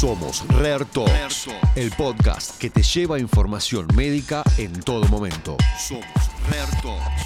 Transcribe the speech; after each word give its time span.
Somos 0.00 0.46
Rare 0.48 0.84
Talks, 0.84 1.48
el 1.74 1.90
podcast 1.92 2.60
que 2.60 2.68
te 2.68 2.82
lleva 2.82 3.18
información 3.18 3.86
médica 3.96 4.42
en 4.58 4.78
todo 4.80 5.08
momento. 5.08 5.56
Somos 5.78 6.04
Rare 6.50 6.70
Talks. 6.82 7.22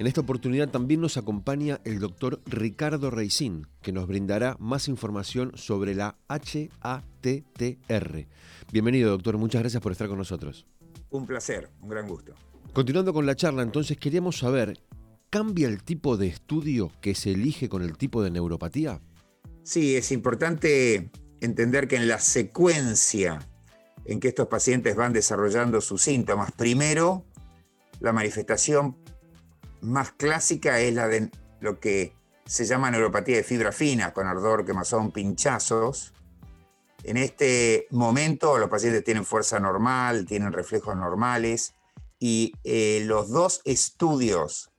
En 0.00 0.08
esta 0.08 0.22
oportunidad 0.22 0.68
también 0.68 1.00
nos 1.00 1.16
acompaña 1.16 1.80
el 1.84 2.00
doctor 2.00 2.42
Ricardo 2.44 3.12
Reisín, 3.12 3.68
que 3.82 3.92
nos 3.92 4.08
brindará 4.08 4.56
más 4.58 4.88
información 4.88 5.52
sobre 5.54 5.94
la 5.94 6.16
HATTR. 6.26 8.26
Bienvenido, 8.72 9.10
doctor. 9.10 9.38
Muchas 9.38 9.62
gracias 9.62 9.80
por 9.80 9.92
estar 9.92 10.08
con 10.08 10.18
nosotros. 10.18 10.66
Un 11.10 11.24
placer, 11.24 11.70
un 11.80 11.88
gran 11.88 12.08
gusto. 12.08 12.34
Continuando 12.72 13.12
con 13.12 13.26
la 13.26 13.36
charla, 13.36 13.62
entonces 13.62 13.96
queríamos 13.96 14.38
saber, 14.38 14.80
¿cambia 15.30 15.68
el 15.68 15.84
tipo 15.84 16.16
de 16.16 16.26
estudio 16.26 16.90
que 17.00 17.14
se 17.14 17.30
elige 17.30 17.68
con 17.68 17.82
el 17.82 17.96
tipo 17.96 18.24
de 18.24 18.32
neuropatía? 18.32 19.00
Sí, 19.62 19.94
es 19.94 20.10
importante 20.10 21.12
entender 21.40 21.88
que 21.88 21.96
en 21.96 22.08
la 22.08 22.18
secuencia 22.18 23.40
en 24.04 24.20
que 24.20 24.28
estos 24.28 24.46
pacientes 24.48 24.94
van 24.96 25.12
desarrollando 25.12 25.80
sus 25.80 26.02
síntomas, 26.02 26.52
primero, 26.52 27.24
la 28.00 28.12
manifestación 28.12 28.96
más 29.80 30.12
clásica 30.12 30.80
es 30.80 30.94
la 30.94 31.08
de 31.08 31.30
lo 31.60 31.80
que 31.80 32.14
se 32.44 32.64
llama 32.64 32.90
neuropatía 32.90 33.36
de 33.36 33.42
fibra 33.42 33.72
fina, 33.72 34.12
con 34.12 34.26
ardor, 34.26 34.64
quemazón, 34.64 35.10
pinchazos. 35.10 36.12
En 37.02 37.16
este 37.16 37.86
momento 37.90 38.58
los 38.58 38.70
pacientes 38.70 39.04
tienen 39.04 39.24
fuerza 39.24 39.58
normal, 39.58 40.26
tienen 40.26 40.52
reflejos 40.52 40.96
normales 40.96 41.74
y 42.18 42.52
eh, 42.64 43.02
los 43.04 43.30
dos 43.30 43.60
estudios 43.64 44.70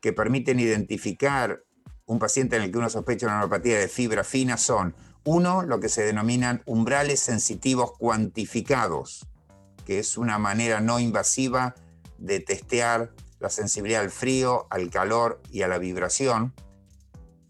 que 0.00 0.12
permiten 0.12 0.60
identificar 0.60 1.62
un 2.06 2.18
paciente 2.18 2.56
en 2.56 2.62
el 2.62 2.70
que 2.70 2.78
uno 2.78 2.88
sospecha 2.88 3.26
una 3.26 3.38
neuropatía 3.38 3.78
de 3.78 3.88
fibra 3.88 4.22
fina 4.22 4.56
son 4.56 4.94
uno, 5.26 5.62
lo 5.62 5.80
que 5.80 5.88
se 5.88 6.04
denominan 6.04 6.62
umbrales 6.66 7.20
sensitivos 7.20 7.92
cuantificados, 7.98 9.26
que 9.84 9.98
es 9.98 10.16
una 10.16 10.38
manera 10.38 10.80
no 10.80 11.00
invasiva 11.00 11.74
de 12.16 12.40
testear 12.40 13.12
la 13.40 13.50
sensibilidad 13.50 14.02
al 14.02 14.10
frío, 14.10 14.68
al 14.70 14.88
calor 14.88 15.42
y 15.50 15.62
a 15.62 15.68
la 15.68 15.78
vibración. 15.78 16.54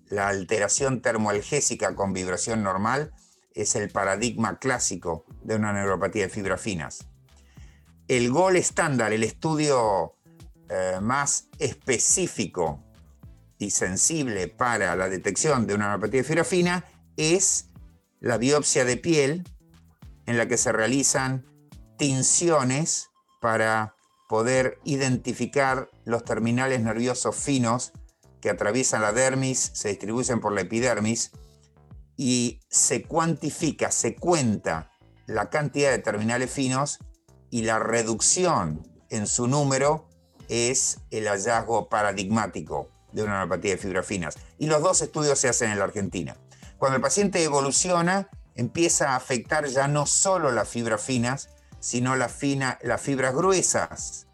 La 0.08 0.28
alteración 0.28 1.02
termoalgésica 1.02 1.94
con 1.94 2.14
vibración 2.14 2.62
normal 2.62 3.12
es 3.54 3.76
el 3.76 3.90
paradigma 3.90 4.58
clásico 4.58 5.26
de 5.42 5.56
una 5.56 5.74
neuropatía 5.74 6.24
de 6.24 6.28
fibras 6.30 6.60
finas. 6.60 7.06
El 8.08 8.30
gol 8.30 8.56
estándar, 8.56 9.12
el 9.12 9.22
estudio 9.22 10.14
eh, 10.70 10.98
más 11.02 11.48
específico 11.58 12.82
y 13.58 13.70
sensible 13.70 14.48
para 14.48 14.96
la 14.96 15.10
detección 15.10 15.66
de 15.66 15.74
una 15.74 15.88
neuropatía 15.88 16.22
de 16.22 16.24
fibra 16.24 16.44
fina 16.44 16.84
es 17.16 17.66
la 18.20 18.38
biopsia 18.38 18.84
de 18.84 18.96
piel, 18.96 19.44
en 20.26 20.38
la 20.38 20.48
que 20.48 20.56
se 20.56 20.72
realizan 20.72 21.46
tinciones 21.98 23.10
para 23.40 23.94
poder 24.28 24.78
identificar 24.84 25.88
los 26.04 26.24
terminales 26.24 26.80
nerviosos 26.80 27.36
finos 27.36 27.92
que 28.40 28.50
atraviesan 28.50 29.02
la 29.02 29.12
dermis, 29.12 29.70
se 29.72 29.88
distribuyen 29.88 30.40
por 30.40 30.52
la 30.52 30.62
epidermis 30.62 31.30
y 32.16 32.60
se 32.68 33.02
cuantifica, 33.02 33.90
se 33.90 34.16
cuenta 34.16 34.90
la 35.26 35.50
cantidad 35.50 35.90
de 35.90 35.98
terminales 35.98 36.50
finos 36.50 36.98
y 37.50 37.62
la 37.62 37.78
reducción 37.78 38.86
en 39.10 39.26
su 39.26 39.46
número 39.46 40.08
es 40.48 40.98
el 41.10 41.26
hallazgo 41.26 41.88
paradigmático 41.88 42.88
de 43.12 43.22
una 43.22 43.38
neuropatía 43.38 43.72
de 43.72 43.78
fibras 43.78 44.06
finas. 44.06 44.36
Y 44.58 44.66
los 44.66 44.82
dos 44.82 45.02
estudios 45.02 45.38
se 45.38 45.48
hacen 45.48 45.70
en 45.70 45.78
la 45.78 45.84
Argentina. 45.84 46.36
Cuando 46.78 46.96
el 46.96 47.02
paciente 47.02 47.42
evoluciona, 47.42 48.28
empieza 48.54 49.10
a 49.10 49.16
afectar 49.16 49.66
ya 49.66 49.88
no 49.88 50.06
solo 50.06 50.50
las 50.50 50.68
fibras 50.68 51.02
finas, 51.02 51.48
sino 51.80 52.16
las, 52.16 52.32
fibras 52.32 53.34
gruesas, 53.34 54.26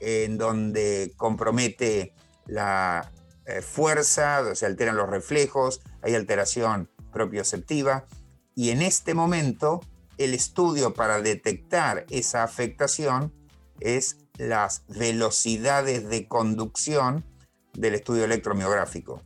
en 0.00 0.38
donde 0.38 1.12
compromete 1.16 2.14
la 2.46 3.10
eh, 3.46 3.62
fuerza, 3.62 4.54
se 4.54 4.66
alteran 4.66 4.96
los 4.96 5.08
reflejos, 5.08 5.80
hay 6.02 6.14
alteración 6.14 6.90
propioceptiva, 7.12 8.06
y 8.54 8.70
en 8.70 8.82
este 8.82 9.14
momento 9.14 9.80
el 10.18 10.34
estudio 10.34 10.94
para 10.94 11.20
detectar 11.20 12.06
esa 12.10 12.44
afectación 12.44 13.32
es 13.80 14.18
las 14.38 14.84
velocidades 14.88 16.08
de 16.08 16.28
conducción 16.28 17.24
del 17.72 17.94
estudio 17.94 18.24
electromiográfico. 18.24 19.20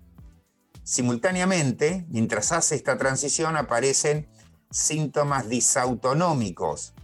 Simultáneamente, 0.88 2.06
mientras 2.08 2.50
hace 2.50 2.74
esta 2.74 2.96
transición, 2.96 3.58
aparecen 3.58 4.26
síntomas 4.70 5.46
disautonómicos, 5.50 6.94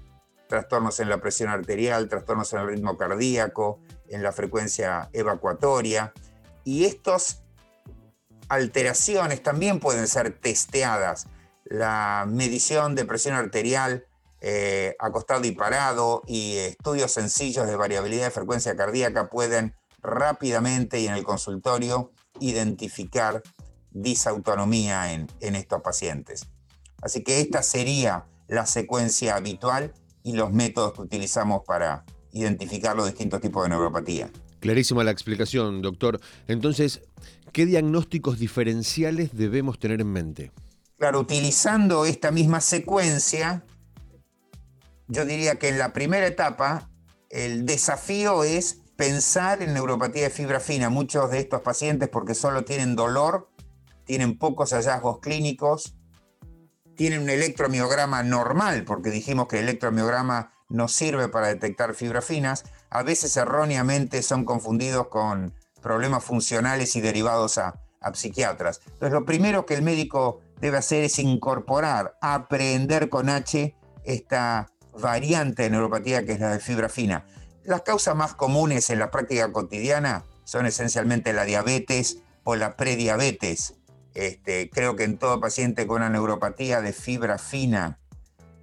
trastornos 0.48 1.00
en 1.00 1.10
la 1.10 1.20
presión 1.20 1.50
arterial, 1.50 2.08
trastornos 2.08 2.50
en 2.54 2.60
el 2.60 2.68
ritmo 2.68 2.96
cardíaco, 2.96 3.80
en 4.08 4.22
la 4.22 4.32
frecuencia 4.32 5.10
evacuatoria, 5.12 6.14
y 6.64 6.86
estas 6.86 7.42
alteraciones 8.48 9.42
también 9.42 9.80
pueden 9.80 10.08
ser 10.08 10.32
testeadas. 10.32 11.26
La 11.64 12.24
medición 12.26 12.94
de 12.94 13.04
presión 13.04 13.34
arterial 13.34 14.06
eh, 14.40 14.96
acostado 14.98 15.44
y 15.44 15.52
parado 15.52 16.22
y 16.26 16.56
estudios 16.56 17.12
sencillos 17.12 17.66
de 17.66 17.76
variabilidad 17.76 18.24
de 18.24 18.30
frecuencia 18.30 18.76
cardíaca 18.76 19.28
pueden 19.28 19.74
rápidamente 20.00 21.00
y 21.00 21.06
en 21.06 21.12
el 21.12 21.24
consultorio 21.24 22.12
identificar 22.40 23.42
disautonomía 23.94 25.14
en, 25.14 25.28
en 25.40 25.54
estos 25.56 25.80
pacientes. 25.80 26.46
Así 27.00 27.24
que 27.24 27.40
esta 27.40 27.62
sería 27.62 28.26
la 28.48 28.66
secuencia 28.66 29.36
habitual 29.36 29.94
y 30.22 30.34
los 30.34 30.52
métodos 30.52 30.92
que 30.92 31.02
utilizamos 31.02 31.62
para 31.66 32.04
identificar 32.32 32.96
los 32.96 33.06
distintos 33.06 33.40
tipos 33.40 33.62
de 33.62 33.70
neuropatía. 33.70 34.30
Clarísima 34.60 35.04
la 35.04 35.10
explicación, 35.10 35.82
doctor. 35.82 36.20
Entonces, 36.48 37.02
¿qué 37.52 37.66
diagnósticos 37.66 38.38
diferenciales 38.38 39.34
debemos 39.34 39.78
tener 39.78 40.00
en 40.00 40.10
mente? 40.10 40.52
Claro, 40.98 41.20
utilizando 41.20 42.06
esta 42.06 42.30
misma 42.30 42.60
secuencia, 42.60 43.64
yo 45.06 45.24
diría 45.26 45.56
que 45.56 45.68
en 45.68 45.78
la 45.78 45.92
primera 45.92 46.26
etapa 46.26 46.88
el 47.28 47.66
desafío 47.66 48.44
es 48.44 48.78
pensar 48.96 49.62
en 49.62 49.74
neuropatía 49.74 50.24
de 50.24 50.30
fibra 50.30 50.60
fina. 50.60 50.88
Muchos 50.88 51.30
de 51.30 51.40
estos 51.40 51.60
pacientes, 51.60 52.08
porque 52.08 52.34
solo 52.34 52.64
tienen 52.64 52.96
dolor, 52.96 53.50
tienen 54.04 54.38
pocos 54.38 54.72
hallazgos 54.72 55.20
clínicos, 55.20 55.94
tienen 56.96 57.22
un 57.22 57.30
electromiograma 57.30 58.22
normal, 58.22 58.84
porque 58.84 59.10
dijimos 59.10 59.48
que 59.48 59.58
el 59.58 59.64
electromiograma 59.64 60.52
no 60.68 60.88
sirve 60.88 61.28
para 61.28 61.48
detectar 61.48 61.94
fibras 61.94 62.24
finas, 62.24 62.64
a 62.90 63.02
veces 63.02 63.36
erróneamente 63.36 64.22
son 64.22 64.44
confundidos 64.44 65.08
con 65.08 65.54
problemas 65.82 66.24
funcionales 66.24 66.96
y 66.96 67.00
derivados 67.00 67.58
a, 67.58 67.80
psiquiatras. 68.12 68.82
Entonces, 68.84 69.12
lo 69.12 69.24
primero 69.24 69.64
que 69.64 69.72
el 69.72 69.80
médico 69.80 70.42
debe 70.60 70.76
hacer 70.76 71.04
es 71.04 71.18
incorporar, 71.18 72.18
aprender 72.20 73.08
con 73.08 73.30
H 73.30 73.74
esta 74.04 74.70
variante 74.92 75.62
de 75.62 75.70
neuropatía 75.70 76.26
que 76.26 76.32
es 76.32 76.40
la 76.40 76.50
de 76.50 76.60
fibra 76.60 76.90
fina. 76.90 77.24
Las 77.64 77.80
causas 77.80 78.14
más 78.14 78.34
comunes 78.34 78.90
en 78.90 78.98
la 78.98 79.10
práctica 79.10 79.50
cotidiana 79.52 80.26
son 80.44 80.66
esencialmente 80.66 81.32
la 81.32 81.46
diabetes 81.46 82.18
o 82.44 82.56
la 82.56 82.76
prediabetes. 82.76 83.74
Este, 84.14 84.70
creo 84.70 84.94
que 84.96 85.04
en 85.04 85.18
todo 85.18 85.40
paciente 85.40 85.86
con 85.86 85.96
una 85.96 86.08
neuropatía 86.08 86.80
de 86.80 86.92
fibra 86.92 87.36
fina, 87.38 87.98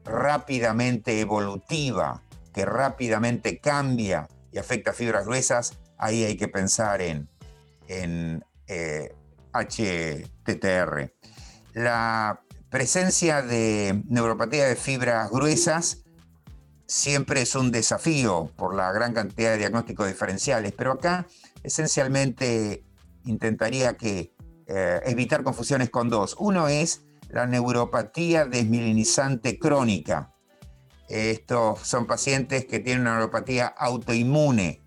rápidamente 0.05 1.19
evolutiva, 1.19 2.21
que 2.53 2.65
rápidamente 2.65 3.59
cambia 3.59 4.27
y 4.51 4.57
afecta 4.57 4.93
fibras 4.93 5.25
gruesas, 5.25 5.77
ahí 5.97 6.23
hay 6.23 6.37
que 6.37 6.47
pensar 6.47 7.01
en, 7.01 7.29
en 7.87 8.43
HTTR. 9.53 10.99
Eh, 10.99 11.13
La 11.73 12.41
presencia 12.69 13.41
de 13.41 14.01
neuropatía 14.07 14.65
de 14.67 14.75
fibras 14.75 15.29
gruesas 15.29 16.03
siempre 16.87 17.41
es 17.41 17.55
un 17.55 17.71
desafío 17.71 18.51
por 18.55 18.75
la 18.75 18.91
gran 18.91 19.13
cantidad 19.13 19.51
de 19.51 19.57
diagnósticos 19.59 20.07
diferenciales, 20.07 20.73
pero 20.75 20.93
acá 20.93 21.27
esencialmente 21.63 22.83
intentaría 23.25 23.93
que 23.93 24.33
eh, 24.73 25.01
evitar 25.05 25.43
confusiones 25.43 25.89
con 25.89 26.07
dos. 26.07 26.37
Uno 26.39 26.69
es 26.69 27.01
la 27.27 27.45
neuropatía 27.45 28.45
desmilinizante 28.45 29.59
crónica. 29.59 30.33
Estos 31.09 31.79
son 31.81 32.07
pacientes 32.07 32.65
que 32.65 32.79
tienen 32.79 33.01
una 33.01 33.15
neuropatía 33.15 33.67
autoinmune, 33.67 34.81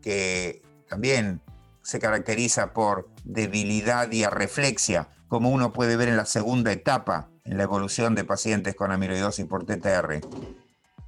que 0.00 0.62
también 0.88 1.42
se 1.82 1.98
caracteriza 1.98 2.72
por 2.72 3.10
debilidad 3.24 4.12
y 4.12 4.22
arreflexia, 4.22 5.08
como 5.26 5.50
uno 5.50 5.72
puede 5.72 5.96
ver 5.96 6.08
en 6.08 6.16
la 6.16 6.26
segunda 6.26 6.70
etapa 6.70 7.30
en 7.44 7.56
la 7.56 7.64
evolución 7.64 8.14
de 8.14 8.24
pacientes 8.24 8.76
con 8.76 8.92
amiloidosis 8.92 9.46
por 9.46 9.64
TTR. 9.64 10.20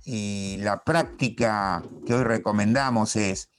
Y 0.05 0.57
la 0.59 0.83
práctica 0.83 1.83
que 2.05 2.15
hoy 2.15 2.25
recomendamos 2.25 3.15
es 3.15 3.51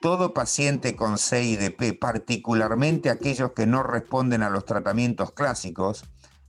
todo 0.00 0.32
paciente 0.32 0.96
con 0.96 1.18
CIDP, 1.18 1.98
particularmente 1.98 3.10
aquellos 3.10 3.52
que 3.52 3.66
no 3.66 3.82
responden 3.82 4.42
a 4.42 4.50
los 4.50 4.64
tratamientos 4.64 5.32
clásicos, 5.32 6.04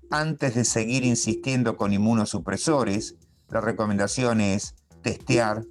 antes 0.09 0.55
de 0.55 0.65
seguir 0.65 1.03
insistiendo 1.03 1.77
con 1.77 1.93
inmunosupresores, 1.93 3.15
la 3.49 3.61
recomendación 3.61 4.41
es 4.41 4.75
testear 5.01 5.63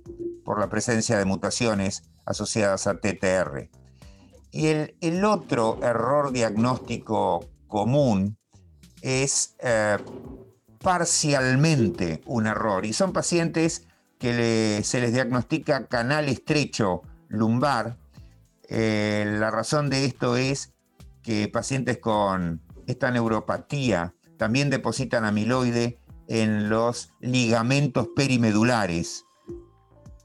por 0.44 0.60
la 0.60 0.68
presencia 0.68 1.18
de 1.18 1.24
mutaciones 1.24 2.02
asociadas 2.26 2.86
a 2.86 2.98
TTR. 2.98 3.70
Y 4.50 4.66
el, 4.66 5.24
otro 5.24 5.78
error 5.82 6.32
diagnóstico 6.32 7.48
común 7.66 8.36
es 9.00 9.54
eh, 9.60 9.96
parcialmente 10.82 12.20
un 12.26 12.46
error. 12.46 12.84
Y 12.84 12.92
son 12.92 13.12
pacientes 13.12 13.86
que 14.18 14.80
se 14.84 15.00
les 15.00 15.12
diagnostica 15.12 15.86
canal 15.86 16.28
estrecho 16.28 17.02
lumbar. 17.30 17.96
Eh, 18.68 19.24
la 19.38 19.50
razón 19.50 19.88
de 19.88 20.04
esto 20.04 20.36
es 20.36 20.74
que 21.22 21.48
pacientes 21.48 21.98
con 21.98 22.60
esta 22.86 23.10
neuropatía 23.10 24.14
también 24.36 24.68
depositan 24.68 25.24
amiloide 25.24 25.98
en 26.28 26.68
los 26.68 27.12
ligamentos 27.20 28.08
perimedulares, 28.14 29.24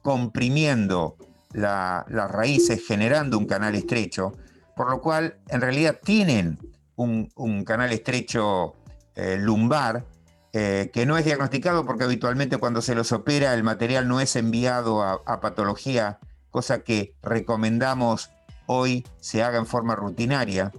comprimiendo 0.02 1.18
las 1.54 2.32
raíces, 2.32 2.86
generando 2.86 3.38
un 3.38 3.46
canal 3.46 3.76
estrecho, 3.76 4.34
por 4.76 4.90
lo 4.90 5.02
cual 5.02 5.40
en 5.48 5.62
realidad 5.62 6.00
tienen 6.04 6.60
un, 6.96 7.64
canal 7.66 7.92
estrecho 7.92 8.76
eh, 9.16 9.38
lumbar 9.40 10.06
eh, 10.54 10.90
que 10.94 11.06
no 11.06 11.18
es 11.18 11.26
diagnosticado 11.26 11.86
porque 11.86 12.06
habitualmente 12.06 12.58
cuando 12.58 12.82
se 12.82 12.96
los 12.96 13.12
opera 13.12 13.54
el 13.54 13.64
material 13.64 14.08
no 14.08 14.22
es 14.22 14.38
enviado 14.38 15.04
a, 15.04 15.42
patología, 15.42 16.20
cosa 16.56 16.86
que 16.86 17.14
recomendamos 17.22 18.32
hoy 18.66 19.06
se 19.20 19.44
haga 19.44 19.58
en 19.58 19.66
forma 19.66 19.94
rutinaria. 19.94 20.72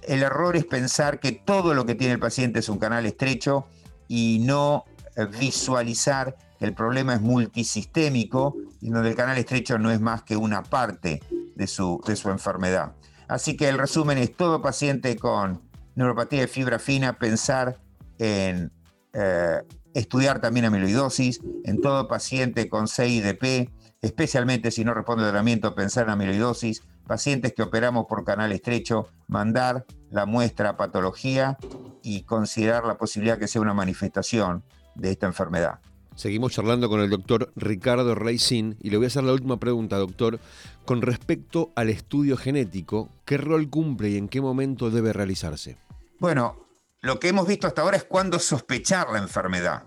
El 0.00 0.22
error 0.22 0.56
es 0.56 0.64
pensar 0.64 1.20
que 1.20 1.32
todo 1.32 1.74
lo 1.74 1.84
que 1.84 1.94
tiene 1.94 2.14
el 2.14 2.18
paciente 2.18 2.60
es 2.60 2.70
un 2.70 2.78
canal 2.78 3.04
estrecho 3.04 3.66
y 4.08 4.38
no 4.46 4.86
eh, 5.14 5.26
visualizar 5.26 6.38
que 6.58 6.64
el 6.64 6.72
problema 6.72 7.12
es 7.12 7.20
multisistémico 7.20 8.56
y 8.80 8.88
donde 8.88 9.10
el 9.10 9.14
canal 9.14 9.36
estrecho 9.36 9.78
no 9.78 9.90
es 9.90 10.00
más 10.00 10.22
que 10.22 10.38
una 10.38 10.62
parte 10.62 11.20
de 11.54 11.66
su, 11.66 12.02
de 12.06 12.16
su 12.16 12.30
enfermedad. 12.30 12.94
Así 13.28 13.58
que 13.58 13.68
el 13.68 13.76
resumen 13.76 14.16
es 14.16 14.34
todo 14.34 14.62
paciente 14.62 15.16
con 15.16 15.60
neuropatía 15.96 16.40
de 16.40 16.48
fibra 16.48 16.78
fina, 16.78 17.18
pensar 17.18 17.78
en 18.18 18.72
eh, 19.12 19.60
estudiar 19.96 20.40
también 20.40 20.66
amiloidosis 20.66 21.40
en 21.64 21.80
todo 21.80 22.06
paciente 22.06 22.68
con 22.68 22.86
CIDP, 22.86 23.70
especialmente 24.02 24.70
si 24.70 24.84
no 24.84 24.92
responde 24.92 25.24
al 25.24 25.30
tratamiento, 25.30 25.74
pensar 25.74 26.04
en 26.04 26.10
amiloidosis, 26.10 26.82
pacientes 27.06 27.54
que 27.54 27.62
operamos 27.62 28.04
por 28.06 28.24
canal 28.24 28.52
estrecho, 28.52 29.08
mandar 29.26 29.86
la 30.10 30.26
muestra 30.26 30.70
a 30.70 30.76
patología 30.76 31.56
y 32.02 32.22
considerar 32.22 32.84
la 32.84 32.98
posibilidad 32.98 33.38
que 33.38 33.48
sea 33.48 33.62
una 33.62 33.72
manifestación 33.72 34.62
de 34.94 35.12
esta 35.12 35.26
enfermedad. 35.26 35.80
Seguimos 36.14 36.52
charlando 36.52 36.88
con 36.88 37.00
el 37.00 37.10
doctor 37.10 37.52
Ricardo 37.56 38.14
Reisín 38.14 38.76
y 38.82 38.90
le 38.90 38.98
voy 38.98 39.06
a 39.06 39.08
hacer 39.08 39.24
la 39.24 39.32
última 39.32 39.58
pregunta, 39.58 39.96
doctor. 39.96 40.40
Con 40.84 41.02
respecto 41.02 41.72
al 41.74 41.88
estudio 41.88 42.36
genético, 42.36 43.08
¿qué 43.24 43.38
rol 43.38 43.68
cumple 43.68 44.10
y 44.10 44.16
en 44.16 44.28
qué 44.28 44.40
momento 44.40 44.90
debe 44.90 45.12
realizarse? 45.12 45.76
Bueno, 46.18 46.65
lo 47.06 47.20
que 47.20 47.28
hemos 47.28 47.46
visto 47.46 47.68
hasta 47.68 47.82
ahora 47.82 47.96
es 47.96 48.04
cuándo 48.04 48.40
sospechar 48.40 49.10
la 49.10 49.18
enfermedad 49.18 49.84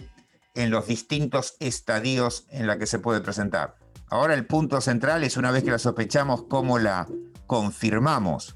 en 0.56 0.72
los 0.72 0.88
distintos 0.88 1.56
estadios 1.60 2.48
en 2.50 2.66
la 2.66 2.78
que 2.78 2.88
se 2.88 2.98
puede 2.98 3.20
presentar. 3.20 3.76
Ahora 4.10 4.34
el 4.34 4.46
punto 4.46 4.80
central 4.80 5.26
es 5.26 5.36
una 5.36 5.52
vez 5.52 5.64
que 5.64 5.72
la 5.72 5.80
sospechamos, 5.80 6.46
cómo 6.50 6.80
la 6.80 7.08
confirmamos. 7.46 8.56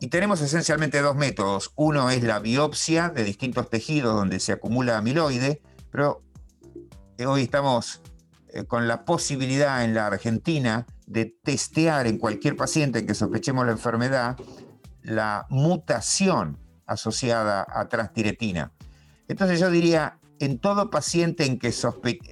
Y 0.00 0.08
tenemos 0.08 0.40
esencialmente 0.40 1.00
dos 1.00 1.14
métodos. 1.14 1.72
Uno 1.76 2.10
es 2.10 2.24
la 2.24 2.40
biopsia 2.40 3.08
de 3.08 3.22
distintos 3.22 3.70
tejidos 3.70 4.16
donde 4.16 4.40
se 4.40 4.52
acumula 4.52 4.98
amiloide, 4.98 5.62
pero 5.92 6.24
hoy 7.24 7.42
estamos 7.42 8.02
eh, 8.48 8.64
con 8.64 8.88
la 8.88 9.04
posibilidad 9.04 9.84
en 9.84 9.94
la 9.94 10.08
Argentina 10.08 10.86
de 11.06 11.26
testear 11.26 12.08
en 12.08 12.18
cualquier 12.18 12.56
paciente 12.56 13.06
que 13.06 13.14
sospechemos 13.14 13.64
la 13.64 13.72
enfermedad 13.72 14.36
la 15.02 15.46
mutación 15.50 16.58
asociada 16.90 17.64
a 17.68 17.88
transtiretina. 17.88 18.72
Entonces 19.28 19.60
yo 19.60 19.70
diría, 19.70 20.18
en 20.40 20.58
todo 20.58 20.90
paciente 20.90 21.46
en 21.46 21.58
que 21.58 21.72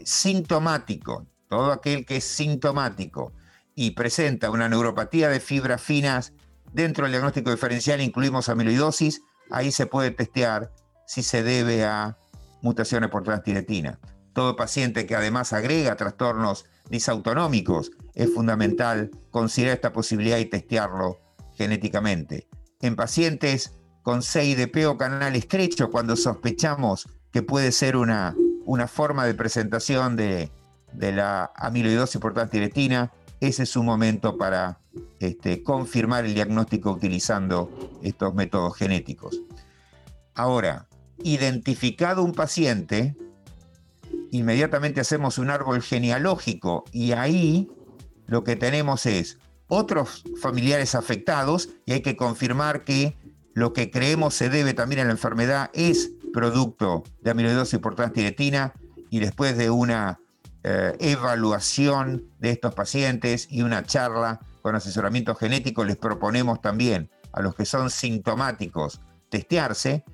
sintomático, 0.04 1.26
todo 1.48 1.72
aquel 1.72 2.04
que 2.04 2.16
es 2.16 2.24
sintomático 2.24 3.32
y 3.74 3.92
presenta 3.92 4.50
una 4.50 4.68
neuropatía 4.68 5.28
de 5.28 5.38
fibras 5.38 5.80
finas, 5.80 6.32
dentro 6.72 7.04
del 7.04 7.12
diagnóstico 7.12 7.50
diferencial 7.50 8.00
incluimos 8.00 8.48
amiloidosis, 8.48 9.22
ahí 9.50 9.70
se 9.70 9.86
puede 9.86 10.10
testear 10.10 10.72
si 11.06 11.22
se 11.22 11.42
debe 11.44 11.84
a 11.84 12.18
mutaciones 12.60 13.10
por 13.10 13.22
transtiretina. 13.22 14.00
Todo 14.32 14.56
paciente 14.56 15.06
que 15.06 15.14
además 15.14 15.52
agrega 15.52 15.96
trastornos 15.96 16.66
disautonómicos, 16.90 17.92
es 18.14 18.32
fundamental 18.34 19.10
considerar 19.30 19.76
esta 19.76 19.92
posibilidad 19.92 20.38
y 20.38 20.46
testearlo 20.46 21.20
genéticamente. 21.54 22.48
En 22.80 22.96
pacientes 22.96 23.78
con 24.08 24.22
CIDP 24.22 24.86
o 24.88 24.96
canal 24.96 25.36
estrecho 25.36 25.90
cuando 25.90 26.16
sospechamos 26.16 27.06
que 27.30 27.42
puede 27.42 27.72
ser 27.72 27.94
una, 27.94 28.34
una 28.64 28.88
forma 28.88 29.26
de 29.26 29.34
presentación 29.34 30.16
de, 30.16 30.50
la 30.94 31.52
amiloidosis 31.54 32.18
por 32.18 32.32
transtiretina, 32.32 33.12
ese 33.38 33.64
es 33.64 33.76
un 33.76 33.84
momento 33.84 34.38
para 34.38 34.78
este, 35.20 35.62
confirmar 35.62 36.24
el 36.24 36.32
diagnóstico 36.32 36.90
utilizando 36.90 37.70
estos 38.02 38.32
métodos 38.32 38.78
genéticos. 38.78 39.42
Ahora, 40.34 40.88
identificado 41.22 42.22
un 42.22 42.32
paciente, 42.32 43.14
inmediatamente 44.30 45.02
hacemos 45.02 45.36
un 45.36 45.50
árbol 45.50 45.82
genealógico 45.82 46.84
y 46.92 47.12
ahí 47.12 47.68
lo 48.26 48.42
que 48.42 48.56
tenemos 48.56 49.04
es 49.04 49.36
otros 49.66 50.24
familiares 50.40 50.94
afectados 50.94 51.68
y 51.84 51.92
hay 51.92 52.00
que 52.00 52.16
confirmar 52.16 52.84
que 52.84 53.18
lo 53.58 53.72
que 53.72 53.90
creemos 53.90 54.34
se 54.34 54.50
debe 54.50 54.72
también 54.72 55.00
a 55.00 55.04
la 55.04 55.10
enfermedad 55.10 55.70
es 55.72 56.12
producto 56.32 57.02
de 57.22 57.32
amiloidosis 57.32 57.80
por 57.80 57.96
transtiretina 57.96 58.72
y 59.10 59.18
después 59.18 59.58
de 59.58 59.68
una 59.68 60.20
eh, 60.62 60.96
evaluación 61.00 62.30
de 62.38 62.50
estos 62.50 62.72
pacientes 62.74 63.48
y 63.50 63.62
una 63.62 63.82
charla 63.82 64.38
con 64.62 64.76
asesoramiento 64.76 65.34
genético, 65.34 65.84
les 65.84 65.96
proponemos 65.96 66.60
también 66.60 67.10
a 67.32 67.42
los 67.42 67.56
que 67.56 67.64
son 67.64 67.90
sintomáticos 67.90 69.00
testearse. 69.28 70.04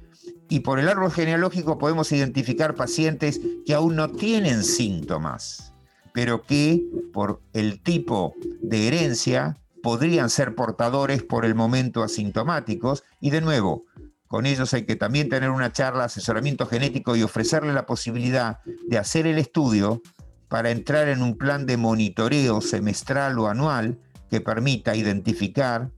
Y 0.49 0.61
por 0.61 0.79
el 0.79 0.89
árbol 0.89 1.13
genealógico 1.13 1.77
podemos 1.77 2.13
identificar 2.13 2.75
pacientes 2.75 3.41
que 3.67 3.75
aún 3.75 3.97
no 3.97 4.09
tienen 4.09 4.65
síntomas, 4.65 5.75
pero 6.15 6.43
que 6.43 6.83
por 7.13 7.43
el 7.53 7.83
tipo 7.83 8.35
de 8.63 8.89
herencia 8.89 9.59
podrían 9.85 10.31
ser 10.31 10.55
portadores 10.55 11.23
por 11.23 11.45
el 11.45 11.55
momento 11.55 12.03
asintomáticos 12.03 13.05
y 13.21 13.29
de 13.29 13.43
nuevo, 13.43 13.85
con 14.27 14.47
ellos 14.47 14.73
hay 14.73 14.87
que 14.87 14.97
también 14.97 15.29
tener 15.29 15.51
una 15.51 15.73
charla, 15.73 16.05
asesoramiento 16.05 16.65
genético 16.65 17.15
y 17.17 17.23
ofrecerle 17.23 17.75
la 17.75 17.85
posibilidad 17.85 18.61
de 18.89 18.97
hacer 18.97 19.27
el 19.27 19.37
estudio 19.37 20.01
para 20.49 20.71
entrar 20.71 21.09
en 21.09 21.21
un 21.21 21.37
plan 21.37 21.67
de 21.67 21.77
monitoreo 21.77 22.63
semestral 22.63 23.39
o 23.39 23.47
anual 23.47 23.99
que 24.31 24.41
permita 24.41 24.97
identificar 24.97 25.91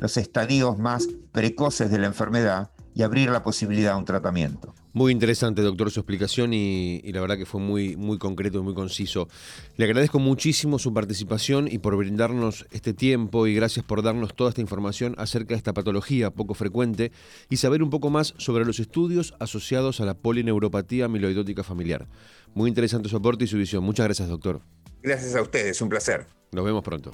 los 0.00 0.16
estadios 0.16 0.76
más 0.76 1.06
precoces 1.30 1.92
de 1.92 1.98
la 2.00 2.08
enfermedad 2.08 2.72
y 2.92 3.04
abrir 3.04 3.30
la 3.30 3.44
posibilidad 3.44 3.92
a 3.92 3.98
un 3.98 4.04
tratamiento. 4.04 4.74
Muy 4.98 5.12
interesante, 5.12 5.62
doctor, 5.62 5.92
su 5.92 6.00
explicación 6.00 6.52
y, 6.52 7.00
la 7.12 7.20
verdad 7.20 7.36
que 7.36 7.46
fue 7.46 7.60
muy, 7.60 7.96
muy 7.96 8.18
concreto 8.18 8.58
y 8.58 8.62
muy 8.62 8.74
conciso. 8.74 9.28
Le 9.76 9.84
agradezco 9.84 10.18
muchísimo 10.18 10.80
su 10.80 10.92
participación 10.92 11.68
y 11.70 11.78
por 11.78 11.96
brindarnos 11.96 12.66
este 12.72 12.94
tiempo 12.94 13.46
y 13.46 13.54
gracias 13.54 13.86
por 13.86 14.02
darnos 14.02 14.34
toda 14.34 14.50
esta 14.50 14.60
información 14.60 15.14
acerca 15.16 15.50
de 15.50 15.58
esta 15.58 15.72
patología 15.72 16.32
poco 16.32 16.54
frecuente 16.54 17.12
y 17.48 17.58
saber 17.58 17.84
un 17.84 17.90
poco 17.90 18.10
más 18.10 18.34
sobre 18.38 18.64
los 18.64 18.80
estudios 18.80 19.34
asociados 19.38 20.00
a 20.00 20.04
la 20.04 20.14
polineuropatía 20.14 21.04
amiloidótica 21.04 21.62
familiar. 21.62 22.08
Muy 22.54 22.68
interesante 22.68 23.08
su 23.08 23.18
aporte 23.18 23.44
y 23.44 23.46
su 23.46 23.56
visión. 23.56 23.84
Muchas 23.84 24.02
gracias, 24.02 24.28
doctor. 24.28 24.62
Gracias 25.00 25.36
a 25.36 25.42
ustedes, 25.42 25.80
un 25.80 25.90
placer. 25.90 26.26
Nos 26.50 26.64
vemos 26.64 26.82
pronto. 26.82 27.12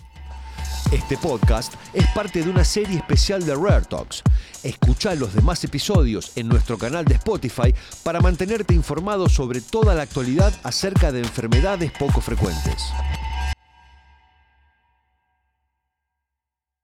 Este 0.94 1.16
podcast 1.16 1.74
es 1.92 2.06
parte 2.14 2.44
de 2.44 2.48
una 2.48 2.64
serie 2.64 2.98
especial 2.98 3.44
de 3.44 3.56
Rare 3.56 3.84
Talks. 3.84 4.22
Escucha 4.62 5.16
los 5.16 5.34
demás 5.34 5.64
episodios 5.64 6.30
en 6.36 6.46
nuestro 6.46 6.78
canal 6.78 7.04
de 7.04 7.14
Spotify 7.14 7.74
para 8.04 8.20
mantenerte 8.20 8.74
informado 8.74 9.28
sobre 9.28 9.60
toda 9.60 9.96
la 9.96 10.02
actualidad 10.02 10.54
acerca 10.62 11.10
de 11.10 11.18
enfermedades 11.18 11.90
poco 11.98 12.20
frecuentes. 12.20 12.80